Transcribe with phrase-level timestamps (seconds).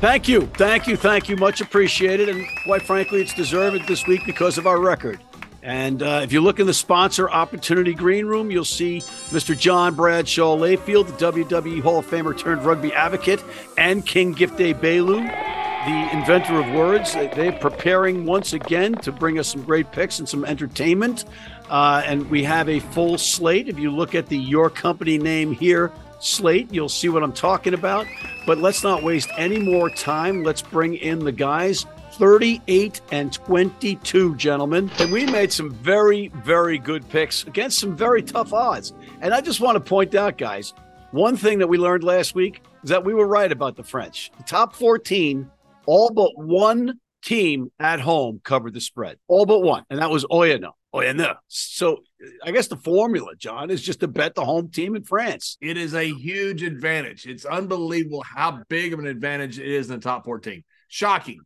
[0.00, 0.46] Thank you.
[0.46, 0.96] Thank you.
[0.96, 1.36] Thank you.
[1.36, 2.30] Much appreciated.
[2.30, 5.20] And quite frankly, it's deserved this week because of our record.
[5.62, 9.56] And uh, if you look in the sponsor opportunity green room, you'll see Mr.
[9.56, 13.44] John Bradshaw Layfield, the WWE Hall of Famer turned rugby advocate,
[13.76, 17.12] and King Gift Egbelu, the inventor of words.
[17.12, 21.26] They're preparing once again to bring us some great picks and some entertainment.
[21.68, 23.68] Uh, and we have a full slate.
[23.68, 27.74] If you look at the Your Company name here slate, you'll see what I'm talking
[27.74, 28.06] about.
[28.46, 30.42] But let's not waste any more time.
[30.44, 31.86] Let's bring in the guys.
[32.12, 34.90] 38 and 22, gentlemen.
[34.98, 38.92] And we made some very, very good picks against some very tough odds.
[39.20, 40.74] And I just want to point out, guys,
[41.12, 44.30] one thing that we learned last week is that we were right about the French.
[44.36, 45.50] The top 14,
[45.86, 49.18] all but one team at home covered the spread.
[49.28, 49.84] All but one.
[49.90, 50.72] And that was Oyonnax.
[50.94, 51.36] Oyonnax.
[51.48, 51.98] So
[52.44, 55.56] I guess the formula, John, is just to bet the home team in France.
[55.60, 57.26] It is a huge advantage.
[57.26, 60.64] It's unbelievable how big of an advantage it is in the top 14.
[60.88, 61.40] Shocking.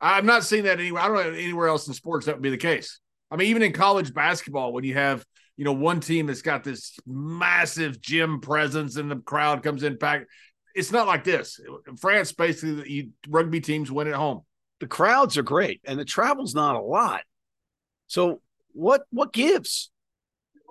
[0.00, 1.02] I'm not seeing that anywhere.
[1.02, 3.00] I don't know anywhere else in sports that would be the case.
[3.30, 5.24] I mean, even in college basketball, when you have
[5.56, 9.98] you know one team that's got this massive gym presence and the crowd comes in
[9.98, 10.26] packed,
[10.74, 11.60] it's not like this.
[11.88, 14.42] In France, basically, you, rugby teams win at home.
[14.80, 17.22] The crowds are great, and the travel's not a lot.
[18.06, 18.40] So
[18.72, 19.90] what what gives?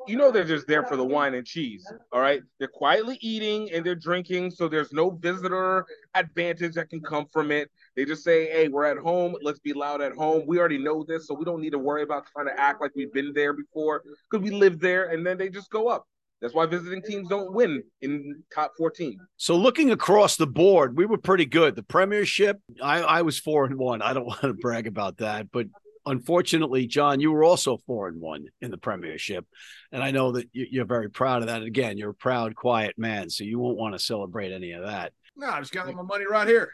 [0.08, 1.86] you know they're just there for the wine and cheese.
[2.12, 2.42] All right.
[2.60, 4.52] They're quietly eating and they're drinking.
[4.52, 7.70] So there's no visitor advantage that can come from it.
[7.96, 9.36] They just say, hey, we're at home.
[9.42, 10.44] Let's be loud at home.
[10.48, 11.28] We already know this.
[11.28, 14.04] So we don't need to worry about trying to act like we've been there before
[14.30, 15.10] because we live there.
[15.10, 16.08] And then they just go up.
[16.42, 19.18] That's why visiting teams don't win in top 14.
[19.38, 21.76] So looking across the board, we were pretty good.
[21.76, 24.02] The Premiership, I, I was four and one.
[24.02, 25.68] I don't want to brag about that, but
[26.06, 29.46] unfortunately, John, you were also four and one in the Premiership,
[29.92, 31.64] and I know that you're very proud of that.
[31.64, 35.14] Again, you're a proud, quiet man, so you won't want to celebrate any of that.
[35.38, 36.74] No, I just got my money right here,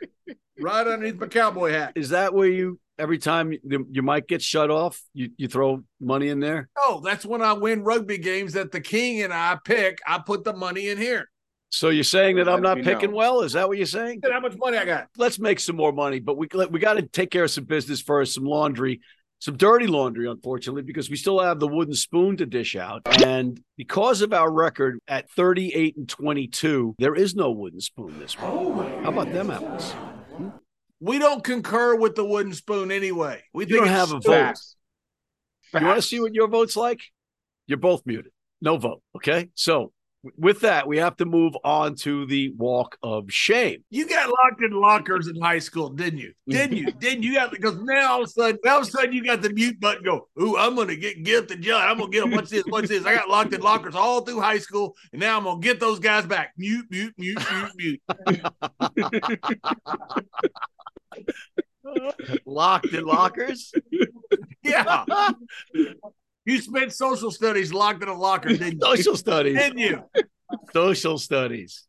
[0.60, 1.94] right underneath my cowboy hat.
[1.96, 6.30] Is that where you every time your mic gets shut off, you you throw money
[6.30, 6.70] in there?
[6.78, 10.00] Oh, that's when I win rugby games that the king and I pick.
[10.08, 11.30] I put the money in here.
[11.72, 13.18] So you're saying that I'm not picking know.
[13.18, 13.42] well?
[13.42, 14.22] Is that what you're saying?
[14.24, 15.10] How much money I got?
[15.18, 18.00] Let's make some more money, but we we got to take care of some business
[18.00, 19.02] first, some laundry
[19.44, 23.02] some dirty laundry, unfortunately, because we still have the wooden spoon to dish out.
[23.26, 28.38] And because of our record at 38 and 22, there is no wooden spoon this
[28.38, 28.50] week.
[28.50, 28.74] Oh
[29.04, 29.92] How about them apples?
[29.92, 30.48] Hmm?
[31.02, 33.44] We don't concur with the wooden spoon anyway.
[33.54, 34.56] We you don't have a vote.
[35.74, 37.02] You want to see what your vote's like?
[37.68, 38.32] You're both muted.
[38.62, 39.02] No vote.
[39.18, 39.50] Okay.
[39.56, 39.92] So
[40.38, 43.84] with that, we have to move on to the walk of shame.
[43.90, 46.34] You got locked in lockers in high school, didn't you?
[46.48, 46.92] Didn't you?
[47.00, 47.34] didn't you?
[47.36, 49.80] Got because now all of a sudden, all of a sudden, you got the mute
[49.80, 50.04] button.
[50.04, 51.84] Go, ooh, I'm gonna get get the judge.
[51.84, 52.30] I'm gonna get.
[52.30, 52.64] What's this?
[52.68, 53.06] What's this?
[53.06, 56.00] I got locked in lockers all through high school, and now I'm gonna get those
[56.00, 56.54] guys back.
[56.58, 57.40] Mute, mute, mute,
[57.78, 58.42] mute, mute.
[62.46, 63.74] locked in lockers.
[64.64, 65.06] yeah.
[66.46, 68.80] You spent social studies locked in a locker, didn't you?
[68.82, 69.58] social studies.
[69.58, 70.04] Didn't you?
[70.74, 71.88] Social studies.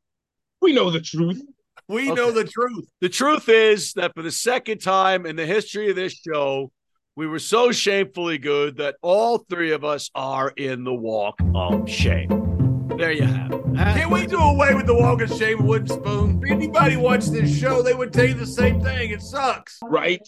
[0.62, 1.42] We know the truth.
[1.88, 2.14] We okay.
[2.14, 2.88] know the truth.
[3.00, 6.70] The truth is that for the second time in the history of this show,
[7.16, 11.88] we were so shamefully good that all three of us are in the walk of
[11.88, 12.88] shame.
[12.96, 13.62] There you have it.
[13.74, 16.40] Can we do away with the walk of shame wooden spoon?
[16.42, 19.10] If anybody watched this show, they would tell you the same thing.
[19.10, 19.78] It sucks.
[19.82, 20.26] Right.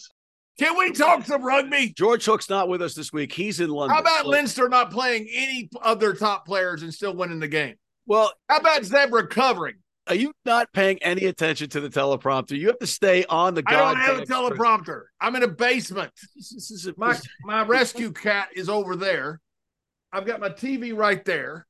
[0.57, 1.93] Can we talk some rugby?
[1.95, 3.31] George Hook's not with us this week.
[3.31, 3.95] He's in London.
[3.95, 7.75] How about so- Leinster not playing any other top players and still winning the game?
[8.07, 9.75] Well, how about Zeb recovering?
[10.07, 12.57] Are you not paying any attention to the teleprompter?
[12.57, 13.63] You have to stay on the.
[13.67, 15.03] I don't have a teleprompter.
[15.19, 16.11] I'm in a basement.
[16.35, 19.41] This is my my rescue cat is over there.
[20.13, 21.67] I've got my TV right there.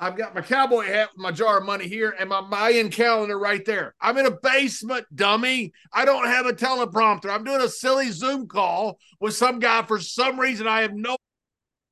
[0.00, 3.38] I've got my cowboy hat with my jar of money here and my Mayan calendar
[3.38, 3.94] right there.
[4.00, 5.72] I'm in a basement, dummy.
[5.92, 7.30] I don't have a teleprompter.
[7.30, 10.68] I'm doing a silly Zoom call with some guy for some reason.
[10.68, 11.16] I have no.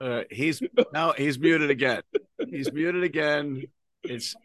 [0.01, 0.63] Uh, he's
[0.93, 2.03] now he's muted again.
[2.49, 3.65] He's muted again.
[4.05, 4.37] It's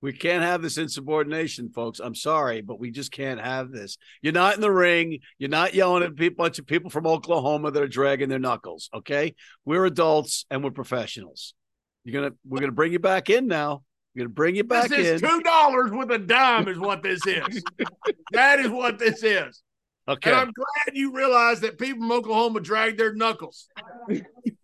[0.00, 1.98] we can't have this insubordination, folks.
[1.98, 3.96] I'm sorry, but we just can't have this.
[4.20, 5.20] You're not in the ring.
[5.38, 8.90] You're not yelling at a bunch of people from Oklahoma that are dragging their knuckles.
[8.92, 9.34] Okay,
[9.64, 11.54] we're adults and we're professionals.
[12.04, 13.82] You're gonna we're gonna bring you back in now.
[14.14, 15.28] We're gonna bring you back This is in.
[15.28, 17.62] two dollars with a dime, is what this is.
[18.32, 19.62] that is what this is.
[20.08, 20.30] Okay.
[20.30, 23.68] And I'm glad you realize that people from Oklahoma drag their knuckles.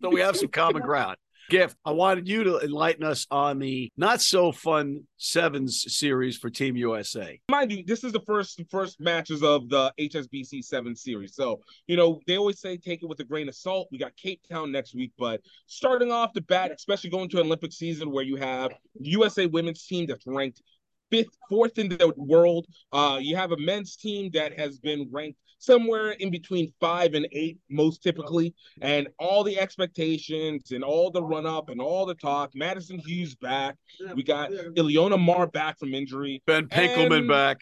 [0.01, 1.15] so we have some common ground.
[1.49, 6.51] Gift, I wanted you to enlighten us on the not so fun sevens series for
[6.51, 7.39] Team USA.
[7.49, 11.33] mind you, this is the first first matches of the HSBC seven series.
[11.33, 13.87] So you know they always say take it with a grain of salt.
[13.91, 17.47] We got Cape Town next week, but starting off the bat, especially going to an
[17.47, 20.61] Olympic season where you have USA women's team that's ranked
[21.09, 22.67] fifth, fourth in the world.
[22.91, 27.27] Uh, you have a men's team that has been ranked somewhere in between five and
[27.31, 32.15] eight, most typically, and all the expectations and all the run up and all the
[32.15, 32.51] talk.
[32.55, 33.75] Madison Hughes back.
[34.15, 36.41] We got Ilona Maher back from injury.
[36.47, 37.59] Ben Pinkelman back.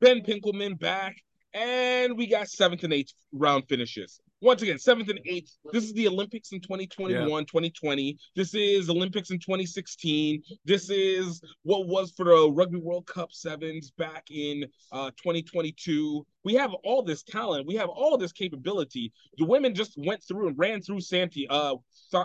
[0.00, 1.16] Ben Pinkelman back,
[1.54, 4.20] and we got seventh and eighth round finishes.
[4.42, 5.56] Once again, seventh and eighth.
[5.72, 8.18] This is the Olympics in 2021, 2020.
[8.34, 10.42] This is Olympics in 2016.
[10.66, 16.26] This is what was for the Rugby World Cup sevens back in uh, 2022.
[16.44, 17.66] We have all this talent.
[17.66, 19.10] We have all this capability.
[19.38, 21.76] The women just went through and ran through Santi, uh,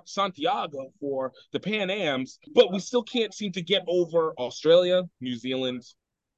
[0.04, 5.38] Santiago for the Pan Ams, but we still can't seem to get over Australia, New
[5.38, 5.86] Zealand,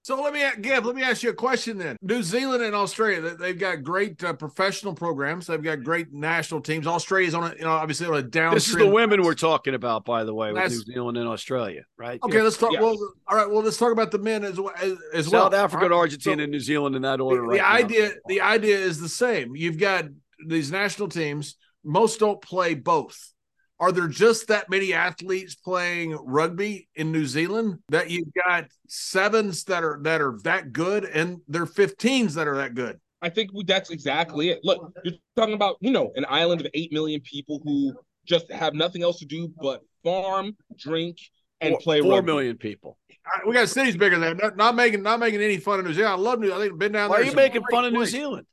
[0.04, 0.86] So let me give.
[0.86, 1.96] Let me ask you a question then.
[2.02, 5.48] New Zealand and Australia, they- they've got great uh, professional programs.
[5.48, 6.86] They've got great national teams.
[6.86, 8.54] Australia's on a, you know, obviously on a down.
[8.54, 11.28] This is the women we're talking about, by the way, with That's- New Zealand and
[11.28, 12.20] Australia, right?
[12.22, 12.74] Okay, let's talk.
[12.74, 12.82] Yes.
[12.82, 12.98] Well,
[13.28, 13.50] all right.
[13.50, 14.74] Well, let's talk about the men as well.
[14.82, 15.46] As, as well.
[15.46, 15.98] South Africa, All right.
[15.98, 17.42] Argentina, So- and New Zealand in that order.
[17.42, 17.72] the right now.
[17.74, 20.06] idea the idea is the same you've got
[20.46, 21.56] these national teams
[21.86, 23.33] most don't play both
[23.80, 29.64] are there just that many athletes playing rugby in New Zealand that you've got sevens
[29.66, 33.30] that are that are that good and there are 15s that are that good I
[33.30, 34.60] think that's exactly it.
[34.64, 37.94] Look, you're talking about, you know, an island of 8 million people who
[38.26, 41.20] just have nothing else to do but farm, drink,
[41.62, 42.26] and Four- play four rugby.
[42.26, 42.98] million people.
[43.10, 44.44] All right, we got cities bigger than that.
[44.44, 46.14] Not, not making not making any fun of New Zealand.
[46.16, 46.52] I love New.
[46.54, 47.26] I think I've been down Why there.
[47.26, 48.06] are you making great fun of New.
[48.06, 48.46] Zealand?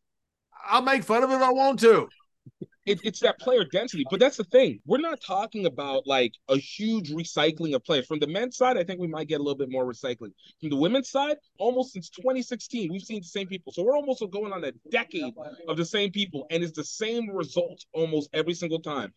[0.64, 2.08] I'll make fun of it if I want to.
[2.90, 4.04] It, it's that player density.
[4.10, 4.80] But that's the thing.
[4.86, 8.06] We're not talking about like a huge recycling of players.
[8.06, 10.32] From the men's side, I think we might get a little bit more recycling.
[10.60, 13.72] From the women's side, almost since 2016, we've seen the same people.
[13.72, 15.34] So we're almost going on a decade
[15.68, 19.12] of the same people, and it's the same result almost every single time.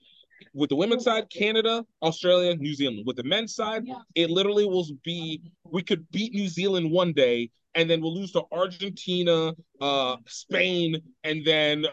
[0.53, 3.03] With the women's side, Canada, Australia, New Zealand.
[3.05, 3.85] With the men's side,
[4.15, 8.31] it literally will be we could beat New Zealand one day, and then we'll lose
[8.33, 11.85] to Argentina, uh, Spain, and then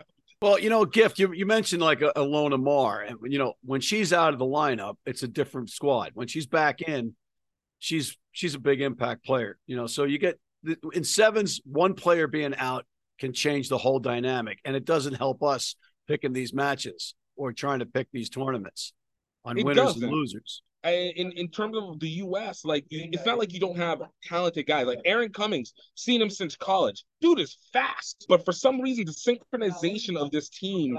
[0.42, 1.18] Well, you know, gift.
[1.18, 4.38] You you mentioned like uh, a, Ilona Maher, and you know when she's out of
[4.38, 6.12] the lineup, it's a different squad.
[6.14, 7.14] When she's back in,
[7.78, 9.58] she's she's a big impact player.
[9.66, 10.40] You know, so you get
[10.92, 12.86] in sevens, one player being out
[13.18, 15.76] can change the whole dynamic, and it doesn't help us
[16.08, 18.94] picking these matches or trying to pick these tournaments
[19.44, 20.04] on It winners doesn't.
[20.04, 20.62] and losers.
[20.84, 24.86] In in terms of the U.S., like it's not like you don't have talented guys.
[24.86, 27.04] Like Aaron Cummings, seen him since college.
[27.20, 30.98] Dude is fast, but for some reason, the synchronization of this team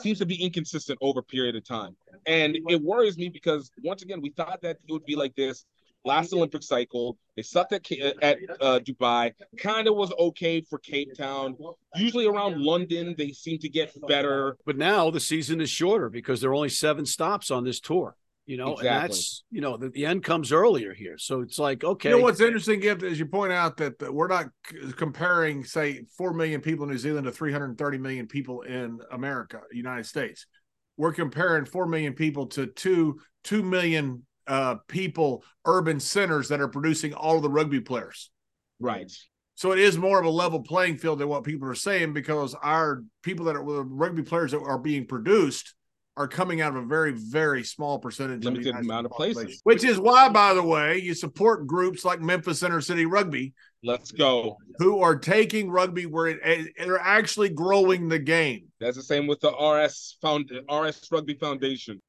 [0.00, 4.02] seems to be inconsistent over a period of time, and it worries me because once
[4.02, 5.64] again, we thought that it would be like this
[6.04, 7.18] last Olympic cycle.
[7.36, 7.90] They sucked at
[8.22, 9.32] at uh, Dubai.
[9.58, 11.56] Kind of was okay for Cape Town.
[11.96, 14.56] Usually around London, they seem to get better.
[14.64, 18.16] But now the season is shorter because there are only seven stops on this tour.
[18.48, 21.84] You know, and that's you know the, the end comes earlier here, so it's like
[21.84, 22.08] okay.
[22.08, 25.62] You know what's interesting, Gift, is you point out that, that we're not c- comparing,
[25.64, 30.46] say, 4 million people in New Zealand to 330 million people in America, United States.
[30.96, 36.68] We're comparing 4 million people to two 2 million uh, people, urban centers that are
[36.68, 38.30] producing all of the rugby players.
[38.80, 39.12] Right.
[39.56, 42.54] So it is more of a level playing field than what people are saying because
[42.54, 45.74] our people that are the rugby players that are being produced
[46.18, 49.12] are coming out of a very, very small percentage of the Limited United amount of
[49.12, 49.60] places.
[49.62, 54.10] Which is why, by the way, you support groups like Memphis Inner City Rugby Let's
[54.10, 54.56] go.
[54.78, 58.66] who are taking rugby where it, it- they're actually growing the game.
[58.80, 62.02] That's the same with the RS Found RS Rugby Foundation.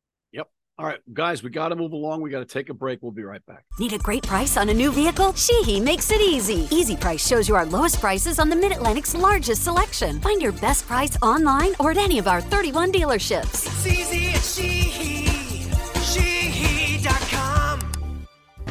[0.80, 2.22] All right, guys, we got to move along.
[2.22, 3.04] We got to take a break.
[3.04, 3.66] We'll be right back.
[3.80, 5.34] Need a great price on a new vehicle?
[5.34, 6.70] Sheehy makes it easy.
[6.72, 10.22] Easy Price shows you our lowest prices on the Mid Atlantic's largest selection.
[10.22, 13.66] Find your best price online or at any of our 31 dealerships.
[13.66, 15.70] It's easy at Sheehy.
[16.02, 17.82] Sheehy.com.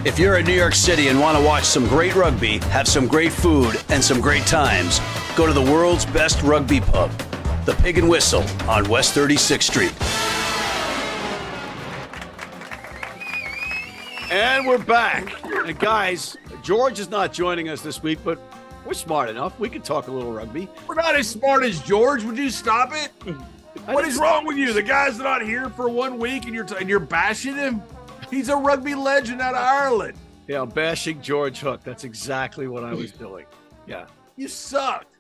[0.07, 3.07] If you're in New York City and want to watch some great rugby, have some
[3.07, 4.99] great food, and some great times,
[5.37, 7.11] go to the world's best rugby pub,
[7.67, 10.38] the Pig and Whistle on West 36th Street.
[14.38, 15.35] And we're back.
[15.45, 18.38] And guys, George is not joining us this week, but
[18.87, 19.59] we're smart enough.
[19.59, 20.68] We can talk a little rugby.
[20.87, 22.23] We're not as smart as George.
[22.23, 23.11] Would you stop it?
[23.87, 24.73] What is wrong with you?
[24.73, 27.83] The guy's not here for one week and you're and you're bashing him.
[28.30, 30.16] He's a rugby legend out of Ireland.
[30.47, 31.80] Yeah, I'm bashing George Hook.
[31.83, 33.45] That's exactly what I was doing.
[33.88, 34.07] Yeah.
[34.37, 35.16] You sucked.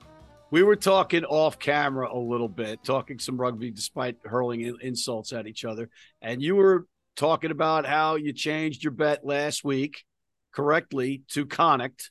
[0.52, 5.48] We were talking off camera a little bit, talking some rugby despite hurling insults at
[5.48, 5.90] each other.
[6.22, 6.86] And you were
[7.18, 10.04] talking about how you changed your bet last week
[10.54, 12.10] correctly to Connacht.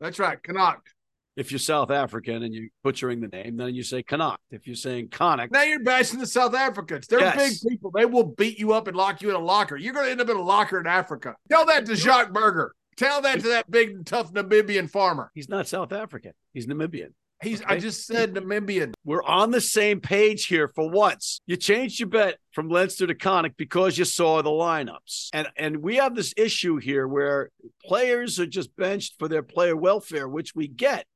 [0.00, 0.40] That's right.
[0.42, 0.88] Connacht.
[1.34, 4.42] If you're South African and you're butchering the name, then you say Connacht.
[4.50, 7.06] If you're saying Connacht, Now you're bashing the South Africans.
[7.06, 7.62] They're Yes.
[7.62, 7.90] big people.
[7.90, 9.76] They will beat you up and lock you in a locker.
[9.76, 11.34] You're going to end up in a locker in Africa.
[11.50, 12.74] Tell that to Jacques Burger.
[12.98, 15.30] Tell that to that big, tough Namibian farmer.
[15.34, 16.32] he's not South African.
[16.52, 17.14] He's Namibian.
[17.42, 17.62] He's.
[17.62, 18.92] I just said Namibian.
[19.04, 21.40] We're on the same page here for once.
[21.46, 25.28] You changed your bet from Leinster to Connacht because you saw the lineups.
[25.32, 27.50] And and we have this issue here where
[27.84, 31.06] players are just benched for their player welfare, which we get.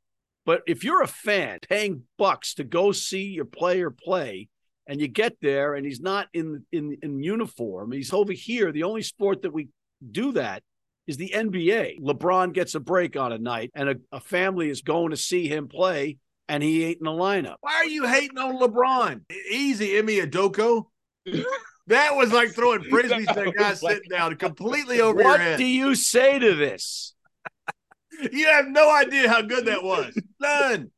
[0.45, 4.49] But if you're a fan paying bucks to go see your player play
[4.87, 8.85] and you get there and he's not in in in uniform, he's over here, the
[8.85, 9.68] only sport that we
[10.11, 10.62] do that
[11.07, 12.01] is the NBA.
[12.01, 15.49] LeBron gets a break on a night and a, a family is going to see
[15.49, 17.57] him play and he ain't in the lineup.
[17.61, 19.23] Why are you hating on LeBron?
[19.51, 20.87] Easy, Emi Adoko.
[21.89, 25.53] That was like throwing frisbees to a guy sitting down completely over your head.
[25.53, 27.13] what do you say to this?
[28.33, 30.19] You have no idea how good that was.
[30.41, 30.91] None.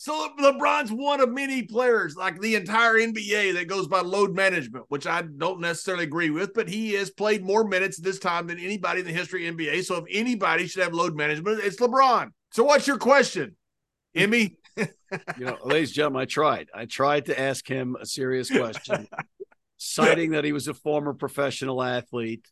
[0.00, 4.84] So LeBron's one of many players, like the entire NBA, that goes by load management,
[4.88, 8.60] which I don't necessarily agree with, but he has played more minutes this time than
[8.60, 9.84] anybody in the history of NBA.
[9.84, 12.30] So if anybody should have load management, it's LeBron.
[12.52, 13.56] So what's your question,
[14.14, 14.56] Emmy?
[15.38, 16.68] You know, ladies and gentlemen, I tried.
[16.72, 19.08] I tried to ask him a serious question,
[19.78, 22.46] citing that he was a former professional athlete.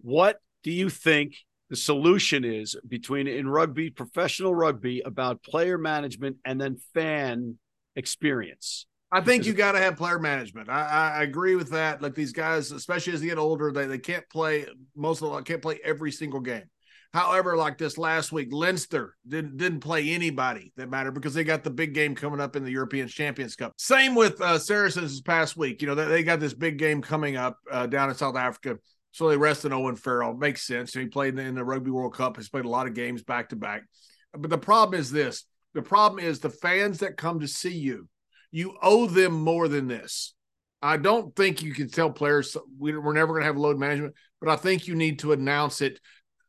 [0.00, 1.34] What do you think
[1.74, 7.58] the solution is between in rugby, professional rugby, about player management and then fan
[7.96, 8.86] experience?
[9.10, 10.68] I think you got to have player management.
[10.68, 12.00] I, I, agree with that.
[12.00, 15.42] Like these guys, especially as they get older, they, they can't play most of them
[15.42, 16.64] can't play every single game.
[17.12, 21.64] However, like this last week, Leinster didn't didn't play anybody that mattered because they got
[21.64, 23.72] the big game coming up in the European Champions Cup.
[23.78, 25.82] Same with uh, Saracens this past week.
[25.82, 28.78] You know they, they got this big game coming up uh, down in South Africa,
[29.14, 30.34] so they rested Owen Farrell.
[30.34, 30.92] Makes sense.
[30.92, 32.36] He played in the, Rugby World Cup.
[32.36, 33.84] Has played a lot of games back to back.
[34.32, 38.08] But the problem is this: the problem is the fans that come to see you
[38.54, 40.32] you owe them more than this.
[40.80, 44.48] I don't think you can tell players we're never going to have load management, but
[44.48, 45.98] I think you need to announce it.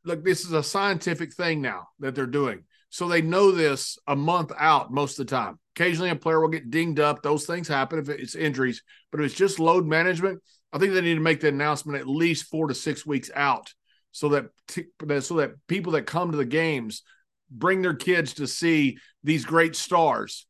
[0.03, 2.65] Look, this is a scientific thing now that they're doing.
[2.89, 5.57] So they know this a month out most of the time.
[5.75, 7.23] Occasionally a player will get dinged up.
[7.23, 10.43] Those things happen if it's injuries, but if it's just load management,
[10.75, 13.73] I think they need to make the announcement at least four to six weeks out
[14.11, 14.87] so that t-
[15.21, 17.01] so that people that come to the games
[17.49, 20.45] bring their kids to see these great stars.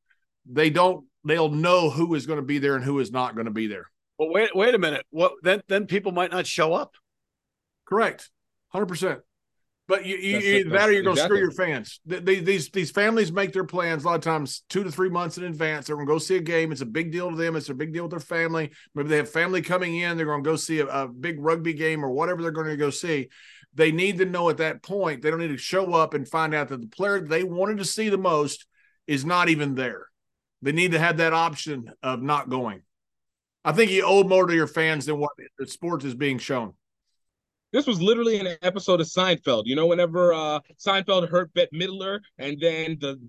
[0.52, 3.46] They don't they'll know who is going to be there and who is not going
[3.46, 3.86] to be there.
[4.18, 5.06] Well, wait, wait a minute.
[5.12, 5.62] What then?
[5.68, 6.96] Then people might not show up.
[7.86, 8.32] Correct,
[8.70, 9.20] hundred percent.
[9.88, 12.00] But you, you, you that or you're going to screw your fans.
[12.08, 15.38] They- These these families make their plans a lot of times two to three months
[15.38, 15.86] in advance.
[15.86, 16.72] They're going to go see a game.
[16.72, 17.56] It's a big deal to them.
[17.56, 18.72] It's a big deal with their family.
[18.96, 20.18] Maybe they have family coming in.
[20.18, 22.78] They're going to go see a, a big rugby game or whatever they're going to
[22.78, 23.30] go see.
[23.76, 25.22] They need to know at that point.
[25.22, 27.86] They don't need to show up and find out that the player they wanted to
[27.86, 28.66] see the most
[29.06, 30.08] is not even there.
[30.64, 32.82] They need to have that option of not going.
[33.64, 36.74] I think you owe more to your fans than what the sports is being shown.
[37.76, 39.64] This was literally an episode of Seinfeld.
[39.66, 43.20] You know, whenever uh Seinfeld hurt Bette Midler, and then the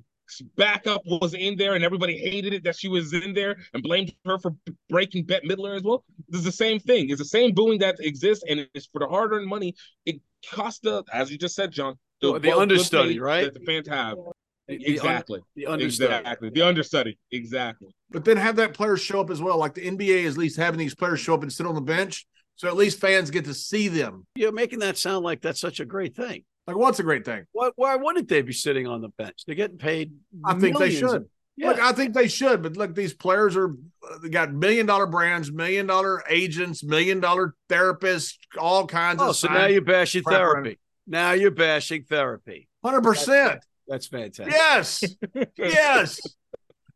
[0.57, 4.15] backup was in there, and everybody hated it that she was in there and blamed
[4.25, 6.05] her for b- breaking Bette Midler as well.
[6.29, 7.11] This is the same thing.
[7.11, 9.75] It's the same booing that exists, and it's for the hard-earned money.
[10.05, 13.53] It costs the, as you just said, John, The- the well- good understudy, right?
[13.53, 14.15] That the fans have.
[14.17, 14.33] The-
[14.79, 15.41] the un- Exactly.
[15.57, 16.15] The understudy.
[16.15, 16.51] Exactly.
[16.51, 17.19] The understudy.
[17.33, 17.89] Exactly.
[18.11, 19.59] but then have that player show up as well.
[19.59, 21.81] Like the NBA is at least having these players show up and sit on the
[21.81, 22.27] bench.
[22.57, 24.27] So at least fans get to see them.
[24.35, 26.45] You're making that sound like that's such a great thing.
[26.67, 27.45] Like, what's a great thing?
[27.53, 29.43] Why, why wouldn't they be sitting on the bench?
[29.47, 30.13] They're getting paid.
[30.45, 31.27] I think they should.
[31.57, 31.69] Yeah.
[31.69, 32.63] Look, I think they should.
[32.63, 33.75] But look, these players are
[34.23, 39.37] they got million dollar brands, million dollar agents, million dollar therapists, all kinds oh, of.
[39.37, 40.79] so now you're bashing around therapy.
[41.07, 42.69] Now you're bashing therapy.
[42.85, 43.61] hundred percent.
[43.89, 44.53] That's fantastic.
[44.53, 45.05] Yes,
[45.57, 46.21] yes.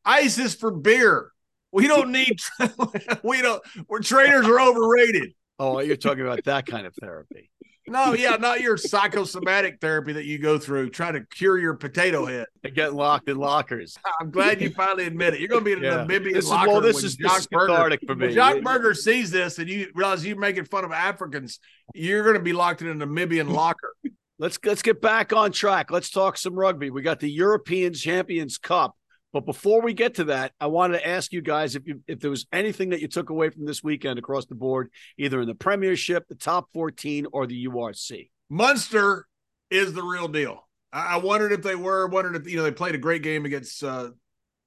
[0.04, 1.30] Ice is for beer.
[1.72, 2.38] We don't need.
[3.22, 3.62] we don't.
[3.88, 5.32] We're trainers are overrated.
[5.60, 7.50] Oh, you're talking about that kind of therapy.
[7.86, 12.24] No, yeah, not your psychosomatic therapy that you go through trying to cure your potato
[12.24, 12.46] head.
[12.64, 13.98] and get locked in lockers.
[14.20, 15.40] I'm glad you finally admit it.
[15.40, 16.04] You're going to be in a Yeah.
[16.04, 16.80] Namibian This is locker well.
[16.80, 18.32] This is Jock this is Burger- for me.
[18.32, 21.58] Jock Burger sees this and you realize you're making fun of Africans,
[21.94, 23.94] you're going to be locked in a Namibian locker.
[24.38, 25.90] Let's let's get back on track.
[25.90, 26.88] Let's talk some rugby.
[26.90, 28.96] We got the European Champions Cup.
[29.32, 32.20] But before we get to that, I wanted to ask you guys if you if
[32.20, 35.46] there was anything that you took away from this weekend across the board, either in
[35.46, 38.30] the Premiership, the top 14, or the URC.
[38.48, 39.26] Munster
[39.70, 40.66] is the real deal.
[40.92, 42.08] I, I wondered if they were.
[42.08, 44.10] Wondered if you know they played a great game against uh,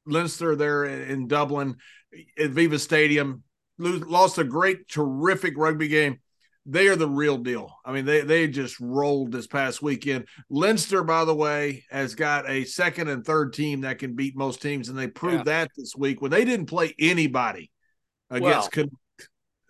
[0.05, 1.75] Leinster there in, in Dublin
[2.39, 3.43] at Viva Stadium.
[3.77, 6.19] Lose, lost a great, terrific rugby game.
[6.65, 7.75] They are the real deal.
[7.83, 10.27] I mean, they they just rolled this past weekend.
[10.49, 14.61] Leinster, by the way, has got a second and third team that can beat most
[14.61, 15.65] teams, and they proved Yeah.
[15.65, 17.69] that this week when they didn't play anybody
[18.29, 18.71] against.
[18.71, 18.91] Con-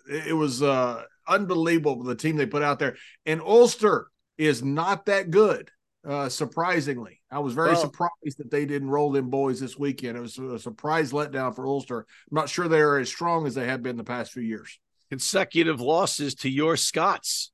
[0.08, 2.96] it was uh, unbelievable the team they put out there,
[3.26, 5.72] and Ulster is not that good.
[6.06, 10.18] Uh, surprisingly, I was very Well- surprised that they didn't roll them boys this weekend.
[10.18, 12.00] It was a surprise letdown for Ulster.
[12.02, 14.80] I'm not sure they are as strong as they have been the past few years.
[15.14, 17.52] Consecutive losses to your Scots.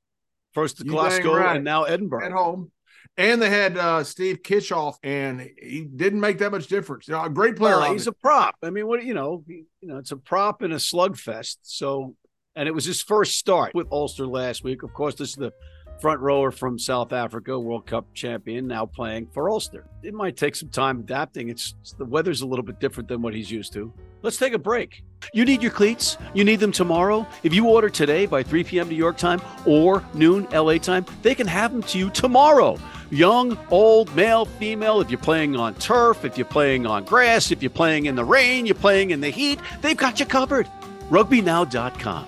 [0.54, 1.56] First to You Glasgow right.
[1.56, 2.72] and now Edinburgh at home.
[3.16, 7.06] And they had uh, Steve Kitshoff, and he didn't make that much difference.
[7.06, 7.74] You know, a great player.
[7.74, 8.14] Well, he's obviously.
[8.18, 8.54] a prop.
[8.62, 11.58] I mean, what you know, he- you know, it's a prop and a slugfest.
[11.62, 12.16] So,
[12.56, 14.82] and it was his first start with Ulster last week.
[14.82, 15.52] Of course, this is the
[16.00, 19.86] front rower from South Africa, World Cup champion, now playing for Ulster.
[20.02, 21.50] It might take some time adapting.
[21.50, 23.92] It's the weather's a little bit different than what he's used to.
[24.22, 25.02] Let's take a break.
[25.32, 26.18] You need your cleats?
[26.34, 27.26] You need them tomorrow?
[27.42, 28.88] If you order today by 3 p.m.
[28.88, 32.76] New York time or noon LA time, they can have them to you tomorrow.
[33.10, 37.62] Young, old, male, female, if you're playing on turf, if you're playing on grass, if
[37.62, 40.68] you're playing in the rain, you're playing in the heat, they've got you covered.
[41.10, 42.26] RugbyNow.com.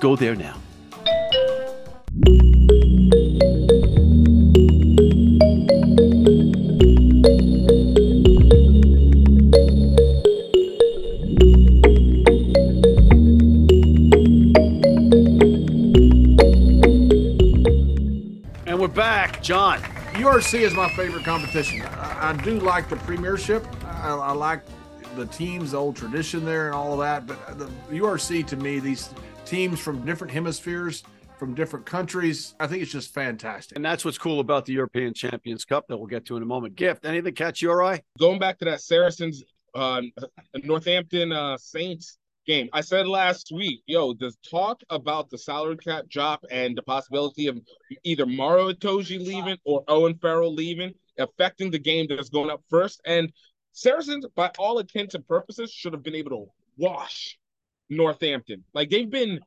[0.00, 0.56] Go there now.
[20.20, 21.80] URC is my favorite competition.
[21.80, 23.66] I, I do like the Premiership.
[23.86, 24.60] I, I like
[25.16, 27.26] the teams, the old tradition there, and all of that.
[27.26, 29.14] But the URC to me, these
[29.46, 31.04] teams from different hemispheres,
[31.38, 33.76] from different countries, I think it's just fantastic.
[33.76, 36.46] And that's what's cool about the European Champions Cup that we'll get to in a
[36.46, 36.76] moment.
[36.76, 38.02] Gift, anything catch your eye?
[38.18, 39.42] going back to that Saracens
[39.74, 40.02] uh
[40.64, 42.68] Northampton uh Saints game.
[42.72, 47.46] I said last week, yo, the talk about the salary cap drop and the possibility
[47.46, 47.58] of
[48.04, 53.00] either Maro Itoje leaving or Owen Farrell leaving affecting the game that's going up first.
[53.04, 53.32] And
[53.72, 56.46] Saracens, by all intents and purposes, should have been able to
[56.78, 57.38] wash
[57.88, 58.64] Northampton.
[58.72, 59.40] Like they've been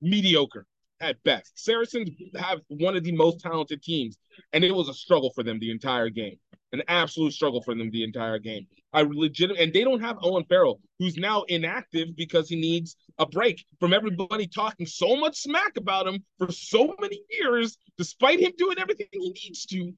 [0.00, 0.66] mediocre
[1.00, 1.58] at best.
[1.58, 4.18] Saracens have one of the most talented teams,
[4.52, 6.38] and it was a struggle for them the entire game
[6.72, 8.66] an absolute struggle for them the entire game.
[8.92, 13.26] I legit and they don't have Owen Farrell, who's now inactive because he needs a
[13.26, 18.52] break from everybody talking so much smack about him for so many years, despite him
[18.58, 19.92] doing everything he needs to.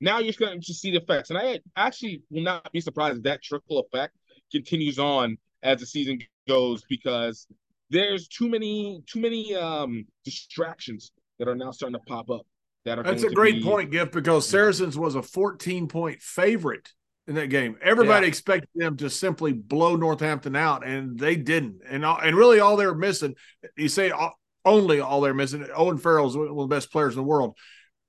[0.00, 3.22] Now you're going to see the effects, and I actually will not be surprised if
[3.24, 4.16] that trickle effect
[4.50, 6.18] continues on as the season
[6.48, 7.46] goes because
[7.90, 12.46] there's too many too many um distractions that are now starting to pop up.
[12.84, 16.92] That are That's a great be- point, Gift, because Saracens was a 14 point favorite
[17.32, 17.76] in that game.
[17.82, 18.28] Everybody Yeah.
[18.28, 21.80] expected them to simply blow Northampton out, and they didn't.
[21.88, 23.34] And and really, all they're missing,
[23.76, 25.66] you say all- only all they're missing.
[25.74, 27.56] Owen Farrell's one of the best players in the world.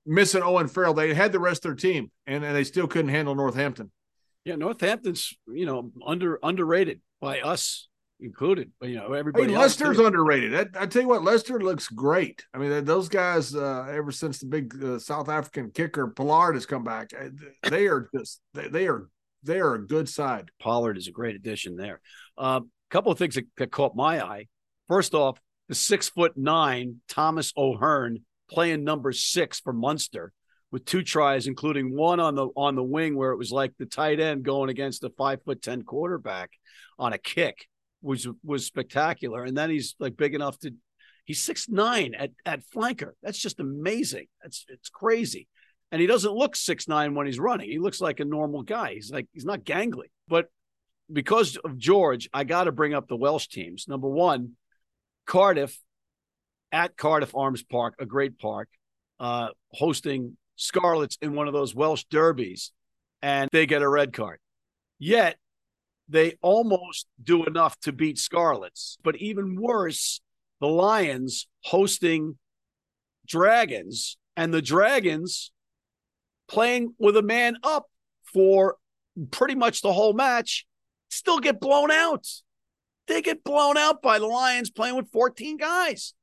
[0.06, 3.08] Missing Owen Farrell, they had the rest of their team, and, and they still couldn't
[3.10, 3.90] handle Northampton.
[4.44, 7.88] Yeah, Northampton's you know under underrated by us
[8.20, 8.70] included.
[8.78, 9.48] But you know everybody.
[9.48, 10.06] Leicester's too.
[10.06, 10.54] underrated.
[10.54, 12.44] I, I tell you what, Leicester looks great.
[12.52, 16.66] I mean, those guys, uh, ever since the big uh, South African kicker Pollard has
[16.66, 17.30] come back, uh,
[17.68, 19.08] they are just they, they are
[19.44, 20.50] they are a good side.
[20.60, 22.00] Pollard is a great addition there.
[22.38, 24.46] A um, couple of things that, that caught my eye.
[24.88, 28.18] First off, the six foot nine Thomas Ahern
[28.50, 30.32] playing number six for Munster
[30.70, 33.86] with two tries, including one on the on the wing where it was like the
[33.86, 36.50] tight end going against a five foot ten quarterback
[36.98, 37.66] on a kick,
[38.02, 39.44] was was spectacular.
[39.44, 40.72] And then he's like big enough to
[41.24, 43.12] he's six nine at at flanker.
[43.22, 44.26] That's just amazing.
[44.42, 45.48] That's it's crazy.
[45.94, 47.70] And he doesn't look six nine when he's running.
[47.70, 48.94] He looks like a normal guy.
[48.94, 50.10] He's like he's not gangly.
[50.26, 50.50] But
[51.12, 53.86] because of George, I got to bring up the Welsh teams.
[53.86, 54.56] Number one,
[55.24, 55.78] Cardiff
[56.72, 58.68] at Cardiff Arms Park, a great park,
[59.20, 62.72] uh, hosting Scarlets in one of those Welsh derbies,
[63.22, 64.40] and they get a red card.
[64.98, 65.36] Yet
[66.08, 68.98] they almost do enough to beat Scarlets.
[69.04, 70.20] But even worse,
[70.60, 72.36] the Lions hosting
[73.28, 75.52] Dragons, and the Dragons
[76.48, 77.86] playing with a man up
[78.32, 78.76] for
[79.30, 80.66] pretty much the whole match,
[81.08, 82.26] still get blown out.
[83.06, 86.14] They get blown out by the Lions playing with 14 guys.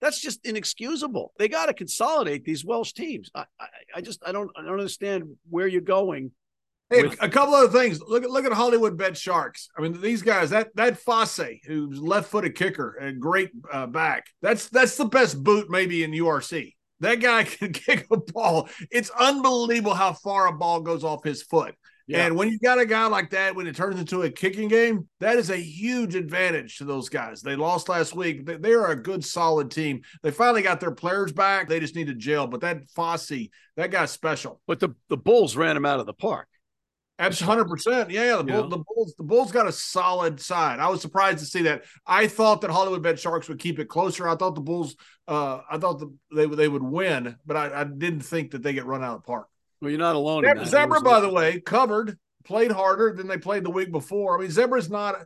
[0.00, 1.32] That's just inexcusable.
[1.38, 3.30] They got to consolidate these Welsh teams.
[3.34, 3.66] I, I,
[3.96, 6.32] I just I don't I don't understand where you're going.
[6.88, 8.00] Hey, With- a couple other things.
[8.00, 9.68] Look at look at Hollywood Bet Sharks.
[9.76, 14.26] I mean, these guys that that Fassi, who's left footed kicker and great uh, back.
[14.40, 16.74] That's that's the best boot maybe in URC.
[17.00, 18.68] That guy can kick a ball.
[18.90, 21.74] It's unbelievable how far a ball goes off his foot.
[22.10, 22.26] Yeah.
[22.26, 25.08] And when you got a guy like that, when it turns into a kicking game,
[25.20, 27.40] that is a huge advantage to those guys.
[27.40, 28.44] They lost last week.
[28.44, 30.02] They, they are a good, solid team.
[30.24, 31.68] They finally got their players back.
[31.68, 32.48] They just need to gel.
[32.48, 34.60] But that Fassi, that guy's special.
[34.66, 36.48] But the, the Bulls ran him out of the park.
[37.20, 38.10] Absolutely, hundred percent.
[38.10, 38.36] Yeah, yeah.
[38.38, 40.80] The, Bull, the Bulls, the Bulls got a solid side.
[40.80, 41.84] I was surprised to see that.
[42.06, 44.26] I thought that Hollywood Bet Sharks would keep it closer.
[44.26, 44.96] I thought the Bulls,
[45.28, 48.62] uh, I thought the, they would- they would win, but I, I didn't think that
[48.62, 49.46] they get run out of the park.
[49.80, 50.44] Well, you're not alone.
[50.46, 50.66] in that.
[50.66, 54.38] Zebre, was- by the way, covered, played harder than they played the week before.
[54.38, 55.16] I mean, Zebre's not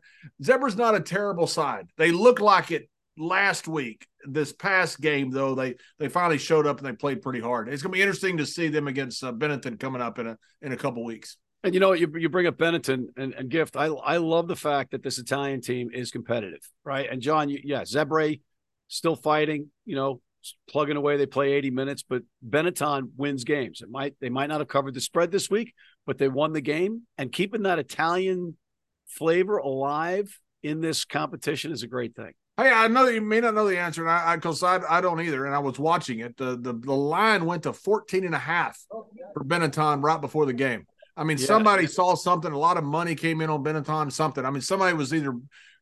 [0.42, 1.86] Zebre's not a terrible side.
[1.96, 4.06] They look like it last week.
[4.26, 7.68] This past game, though, they they finally showed up and they played pretty hard.
[7.68, 10.72] It's gonna be interesting to see them against uh, Benetton coming up in a in
[10.72, 11.36] a couple weeks.
[11.64, 11.98] And you know what?
[11.98, 13.74] You, you bring up Benetton and, and Gift.
[13.74, 17.08] I I love the fact that this Italian team is competitive, right?
[17.10, 18.40] And John, you, yeah, Zebre
[18.88, 20.20] still fighting, you know,
[20.68, 21.16] plugging away.
[21.16, 23.80] They play 80 minutes, but Benetton wins games.
[23.80, 25.72] It might they might not have covered the spread this week,
[26.06, 27.02] but they won the game.
[27.16, 28.58] And keeping that Italian
[29.06, 32.32] flavor alive in this competition is a great thing.
[32.56, 35.20] Hey, I know you may not know the answer, and I because I, I, don't
[35.20, 36.36] either, and I was watching it.
[36.36, 40.46] The, the the line went to 14 and a half oh, for Benetton right before
[40.46, 40.86] the game.
[41.16, 41.46] I mean, Yeah.
[41.46, 44.44] somebody saw something, a lot of money came in on Benetton, something.
[44.44, 45.34] I mean, somebody was either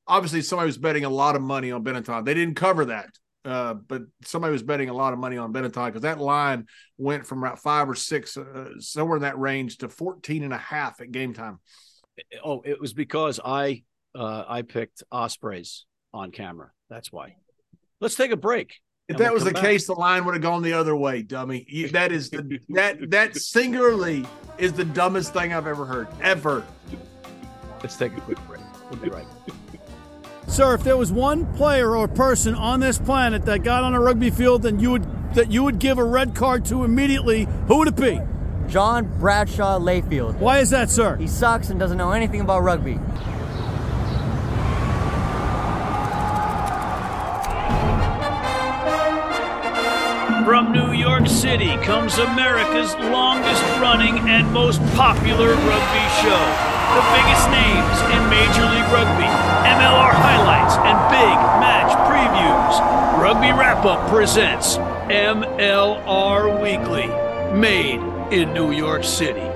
[0.06, 2.24] obviously somebody was betting a lot of money on Benetton.
[2.24, 3.10] They didn't cover that.
[3.44, 6.66] Uh, but somebody was betting a lot of money on Benetton because that line
[6.96, 10.58] went from about five or six, uh, somewhere in that range to 14 and a
[10.58, 11.58] half at game time.
[12.44, 13.82] Oh, it was because I
[14.14, 16.70] uh I picked Ospreys on camera.
[16.88, 17.36] That's why.
[18.00, 18.80] Let's take a break.
[19.08, 19.62] If that we'll was the back.
[19.62, 21.66] case, the line would have gone the other way, dummy.
[21.68, 24.24] You, that is the that that singularly
[24.58, 26.64] is the dumbest thing I've ever heard, ever.
[27.82, 28.60] Let's take a quick break.
[28.90, 29.56] We'll be right back.
[30.48, 34.00] Sir, if there was one player or person on this planet that got on a
[34.00, 37.78] rugby field and you would that you would give a red card to immediately, who
[37.78, 38.20] would it be?
[38.68, 40.38] John Bradshaw Layfield.
[40.38, 41.16] Why is that, sir?
[41.16, 42.98] He sucks and doesn't know anything about rugby.
[50.44, 56.42] From New York City comes America's longest running and most popular rugby show.
[56.94, 59.30] The biggest names in Major League Rugby,
[59.70, 63.22] MLR highlights, and big match previews.
[63.22, 64.78] Rugby Wrap Up presents
[65.08, 67.06] MLR Weekly,
[67.56, 68.00] made
[68.32, 69.51] in New York City.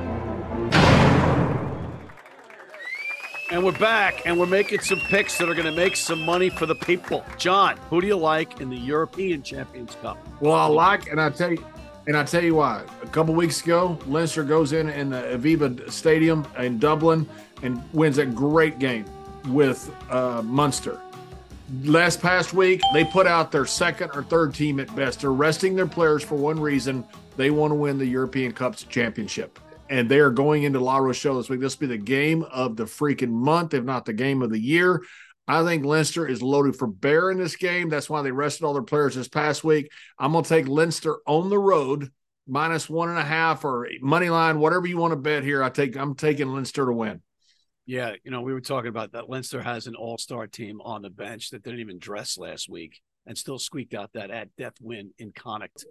[3.49, 6.51] And we're back, and we're making some picks that are going to make some money
[6.51, 7.25] for the people.
[7.39, 10.19] John, who do you like in the European Champions Cup?
[10.41, 11.65] Well, I like, and I tell you,
[12.09, 12.83] and I tell you why.
[13.05, 17.29] A couple weeks ago, Leinster goes in in the Aviva Stadium in Dublin
[17.63, 19.05] and wins a great game
[19.47, 21.01] with uh, Munster.
[21.85, 25.21] Last past week, they put out their second or third team at best.
[25.21, 27.05] They're resting their players for one reason:
[27.37, 29.61] they want to win the European Cups championship.
[29.88, 31.61] And they are going into La Rochelle this week.
[31.61, 34.59] This will be the game of the freaking month, if not the game of the
[34.59, 35.03] year.
[35.49, 37.88] I think Leinster is loaded for bear in this game.
[37.88, 39.90] That's why they rested all their players this past week.
[40.18, 42.11] I'm going to take Leinster on the road,
[42.49, 45.62] minus one and a half or money line, whatever you want to bet here.
[45.62, 45.96] I take.
[45.96, 47.22] I'm taking Leinster to win.
[47.87, 49.31] Yeah, you know, we were talking about that.
[49.31, 53.37] Leinster has an all-star team on the bench that didn't even dress last week and
[53.37, 55.85] still squeaked out that at death win in Connacht.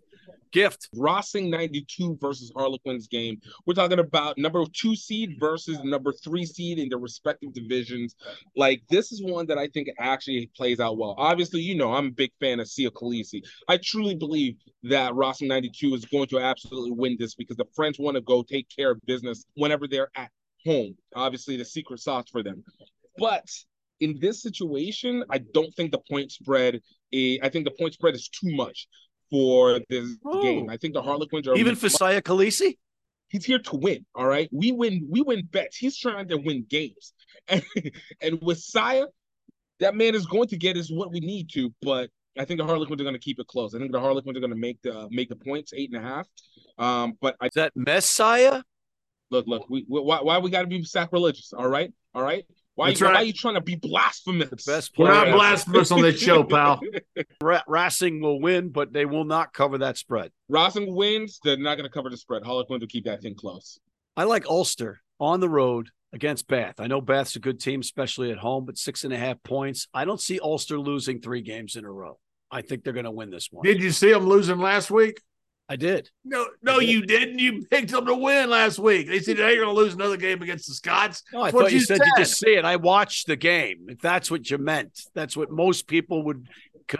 [0.52, 0.90] Gift.
[0.96, 3.40] Racing 92 versus Harlequins game.
[3.66, 8.16] We're talking about number two seed versus number three seed in their respective divisions.
[8.56, 11.16] Like, this is one that I think actually plays out well.
[11.18, 13.42] Obviously, you know, I'm a big fan of Siya Kolisi.
[13.68, 18.00] I truly believe that Racing 92 is going to absolutely win this because the French
[18.00, 20.32] want to go take care of business whenever they're at
[20.66, 20.96] home.
[21.16, 22.64] Obviously, the secret sauce for them.
[23.18, 23.46] But
[24.00, 26.82] in this situation, I don't think the point spread.
[27.16, 28.88] Is, I think the point spread is too much
[29.32, 30.42] for this Oh.
[30.42, 30.70] game.
[30.70, 32.78] I think the Harlequins are Even for Siya Kolisi?
[33.28, 34.06] he's here to win.
[34.16, 35.08] All right, we win.
[35.10, 35.78] We win bets.
[35.78, 37.14] He's trying to win games,
[37.48, 37.64] and,
[38.22, 39.08] and with Siya,
[39.80, 41.74] that man is going to get us what we need to.
[41.82, 43.74] But I think the Harlequins are going to keep it close.
[43.74, 46.08] I think the Harlequins are going to make the make the points eight and a
[46.08, 46.28] half.
[46.78, 48.62] Um, but I Is that Messiah?
[49.32, 51.52] look, look, we, we why why we got to be sacrilegious?
[51.54, 52.46] All right, all right.
[52.76, 54.50] Why That's you, why are you trying to be blasphemous?
[54.50, 56.82] The best We're not blasphemous on this show, pal.
[57.42, 60.32] Ra- Racing will win, but they will not cover that spread.
[60.50, 61.40] Racing wins.
[61.42, 62.44] They're not going to cover the spread.
[62.44, 63.80] Harlequins will keep that thing close.
[64.18, 66.76] I like Ulster on the road against Bath.
[66.80, 69.88] I know Bath's a good team, especially at home, but six and a half points.
[69.94, 72.20] I don't see Ulster losing three games in a row.
[72.52, 73.64] I think they're going to win this one.
[73.64, 75.22] Did you see them losing last week?
[75.68, 76.10] I did.
[76.24, 77.40] No, no, you didn't.
[77.40, 79.08] You picked them to win last week.
[79.08, 81.24] They said they're going to lose another game against the Scots.
[81.34, 82.66] No, I That's thought you you said, you just see it.
[82.66, 83.88] I watched the game.
[83.88, 86.48] If that's what you meant, that's what most people would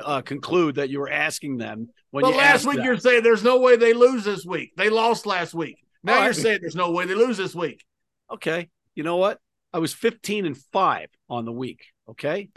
[0.04, 3.60] uh, conclude that you were asking them when But last week you're saying there's no
[3.60, 4.72] way they lose this week.
[4.78, 5.78] They lost last week.
[6.04, 7.84] Now you're saying there's no way they lose this week.
[8.32, 8.70] Okay.
[8.96, 9.40] You know what?
[9.74, 11.86] I was 15 and 5 on the week.
[12.10, 12.50] Okay.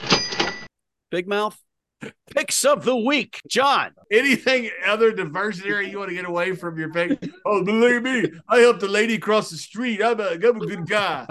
[1.11, 1.59] Big mouth.
[2.35, 3.41] Picks of the week.
[3.49, 3.93] John.
[4.11, 7.19] Anything other diversionary you want to get away from your pick?
[7.45, 10.03] Oh, believe me, I helped a lady cross the street.
[10.03, 11.27] I'm a, I'm a good guy.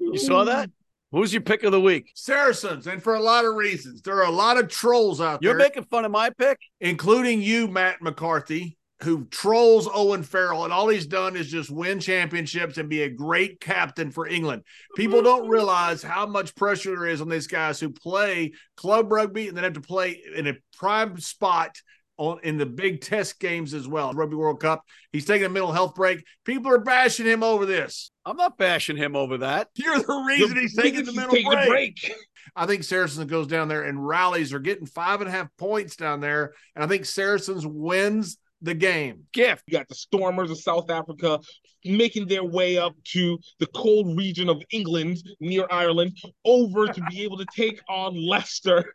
[0.00, 0.70] You saw that?
[1.10, 2.10] Who's your pick of the week?
[2.14, 4.02] Saracens, and for a lot of reasons.
[4.02, 5.50] There are a lot of trolls out there.
[5.50, 6.58] You're making fun of my pick?
[6.80, 12.00] including you, Matt McCarthy, who trolls Owen Farrell, and all he's done is just win
[12.00, 14.62] championships and be a great captain for England.
[14.96, 19.48] People don't realize how much pressure there is on these guys who play club rugby
[19.48, 21.76] and then have to play in a prime spot
[22.16, 24.12] on in the big test games as well.
[24.12, 24.82] Rugby World Cup.
[25.12, 26.24] He's taking a mental health break.
[26.44, 28.10] People are bashing him over this.
[28.24, 29.68] I'm not bashing him over that.
[29.76, 31.68] You're the reason he's taking the mental break.
[31.68, 32.14] break.
[32.56, 34.50] I think Saracens goes down there and rallies.
[34.50, 36.54] They're getting five and a half points down there.
[36.74, 39.24] And I think Saracens wins the game.
[39.32, 39.64] Gift.
[39.66, 41.40] You got the Stormers of South Africa
[41.84, 47.22] making their way up to the cold region of England near Ireland over to be
[47.22, 48.92] able to take on Leicester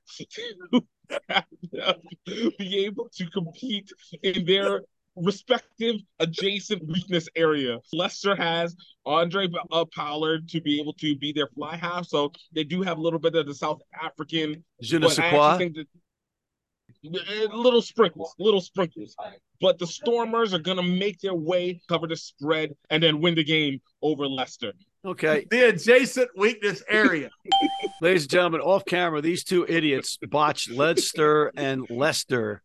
[0.71, 0.83] to
[2.59, 3.89] be able to compete
[4.23, 4.81] in their
[5.15, 7.77] respective adjacent weakness area.
[7.93, 12.63] Leicester has Andre uh, Pollard to be able to be their fly half, so they
[12.63, 15.51] do have a little bit of the South African Je ne sais quoi.
[15.51, 15.87] actually think that
[16.89, 19.15] Eh, Eh, little sprinkles, little sprinkles.
[19.59, 23.43] But the Stormers are gonna make their way, cover the spread, and then win the
[23.43, 24.73] game over Leicester.
[25.05, 25.45] Okay.
[25.49, 27.29] The adjacent weakness area.
[28.01, 32.61] Ladies and gentlemen, off camera, these two idiots botch Leicester and Leicester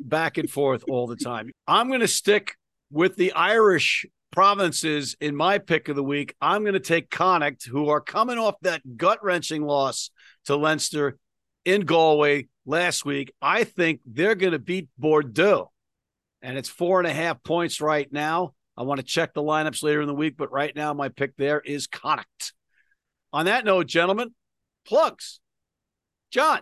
[0.00, 1.50] back and forth all the time.
[1.66, 2.56] I'm going to stick
[2.90, 6.34] with the Irish provinces in my pick of the week.
[6.40, 10.10] I'm going to take Connacht, who are coming off that gut wrenching loss
[10.46, 11.16] to Leinster
[11.66, 13.34] in Galway last week.
[13.42, 15.70] I think they're going to beat Bordeaux,
[16.40, 18.54] and it's four and a half points right now.
[18.78, 21.36] I want to check the lineups later in the week, but right now my pick
[21.36, 22.52] there is Connacht.
[23.32, 24.34] On that note, gentlemen,
[24.86, 25.40] plugs.
[26.30, 26.60] John.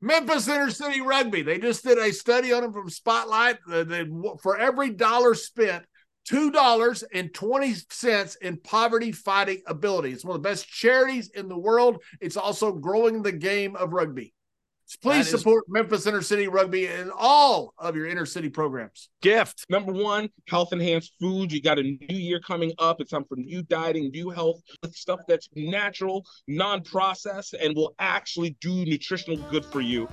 [0.00, 1.42] Memphis Inner City Rugby.
[1.42, 3.58] They just did a study on them from Spotlight.
[4.42, 5.84] For every dollar spent,
[6.24, 10.12] two dollars and twenty cents in poverty fighting ability.
[10.12, 12.02] It's one of the best charities in the world.
[12.20, 14.34] It's also growing the game of rugby.
[14.86, 19.10] So please is- support Memphis Inner City Rugby and all of your inner city programs.
[19.20, 19.66] Gift.
[19.68, 21.52] Number one, health enhanced food.
[21.52, 22.98] You got a new year coming up.
[22.98, 28.56] It's time for new dieting, new health, stuff that's natural, non processed, and will actually
[28.62, 30.08] do nutritional good for you.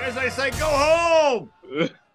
[0.00, 1.50] As I say, go home.